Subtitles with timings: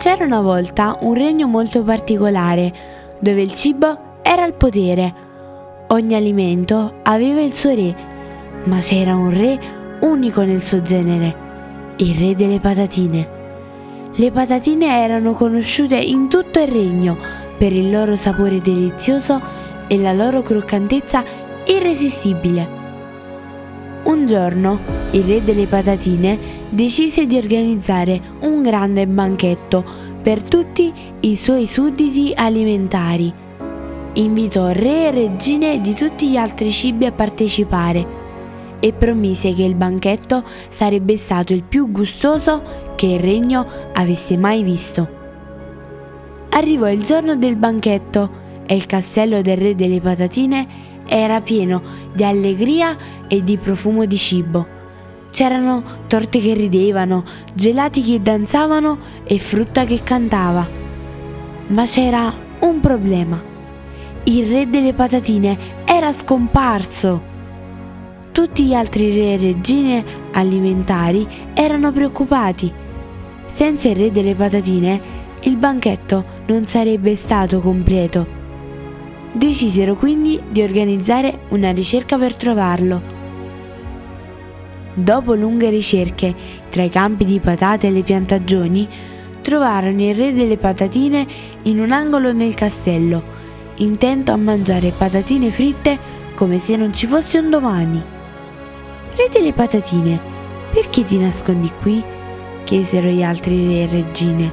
[0.00, 2.72] C'era una volta un regno molto particolare,
[3.18, 5.12] dove il cibo era il potere.
[5.88, 7.94] Ogni alimento aveva il suo re,
[8.64, 9.60] ma c'era un re
[10.00, 11.34] unico nel suo genere,
[11.96, 13.28] il re delle patatine.
[14.14, 17.18] Le patatine erano conosciute in tutto il regno
[17.58, 19.38] per il loro sapore delizioso
[19.86, 21.22] e la loro croccantezza
[21.66, 22.79] irresistibile.
[24.10, 24.80] Un giorno
[25.12, 26.36] il re delle patatine
[26.68, 29.84] decise di organizzare un grande banchetto
[30.20, 33.32] per tutti i suoi sudditi alimentari.
[34.14, 38.04] Invitò re e regine di tutti gli altri cibi a partecipare
[38.80, 42.62] e promise che il banchetto sarebbe stato il più gustoso
[42.96, 45.06] che il regno avesse mai visto.
[46.48, 48.28] Arrivò il giorno del banchetto
[48.66, 51.82] e il castello del re delle patatine era pieno
[52.14, 52.96] di allegria
[53.26, 54.78] e di profumo di cibo.
[55.32, 60.68] C'erano torte che ridevano, gelati che danzavano e frutta che cantava.
[61.66, 63.42] Ma c'era un problema.
[64.24, 67.28] Il re delle patatine era scomparso.
[68.30, 72.72] Tutti gli altri re e regine alimentari erano preoccupati.
[73.46, 78.39] Senza il re delle patatine il banchetto non sarebbe stato completo.
[79.32, 83.18] Decisero quindi di organizzare una ricerca per trovarlo.
[84.92, 86.34] Dopo lunghe ricerche
[86.68, 88.88] tra i campi di patate e le piantagioni,
[89.40, 91.26] trovarono il re delle patatine
[91.62, 93.22] in un angolo nel castello,
[93.76, 95.96] intento a mangiare patatine fritte
[96.34, 98.02] come se non ci fosse un domani.
[99.14, 100.18] Re delle patatine,
[100.72, 102.02] perché ti nascondi qui?
[102.64, 104.52] chiesero gli altri re e regine.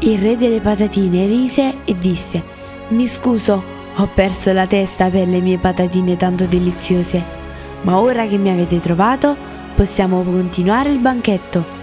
[0.00, 2.56] Il re delle patatine rise e disse:
[2.88, 3.62] Mi scuso,
[3.94, 7.36] ho perso la testa per le mie patatine tanto deliziose
[7.82, 9.36] ma ora che mi avete trovato
[9.74, 11.76] possiamo continuare il banchetto.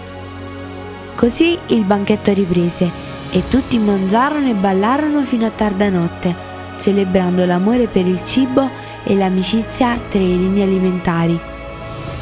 [1.14, 2.90] Così il banchetto riprese
[3.30, 6.34] e tutti mangiarono e ballarono fino a tarda notte,
[6.78, 8.68] celebrando l'amore per il cibo
[9.02, 11.38] e l'amicizia tra i regni alimentari.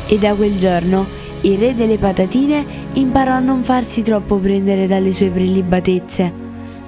[0.07, 1.07] E da quel giorno
[1.41, 6.44] il re delle patatine imparò a non farsi troppo prendere dalle sue prelibatezze,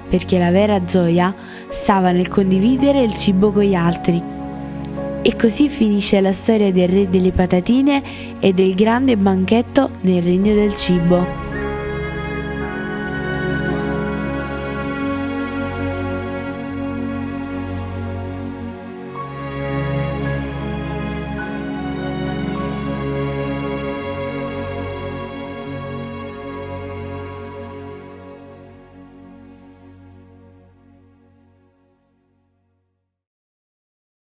[0.09, 1.33] perché la vera gioia
[1.69, 4.35] stava nel condividere il cibo con gli altri
[5.21, 8.01] e così finisce la storia del re delle patatine
[8.39, 11.46] e del grande banchetto nel regno del cibo.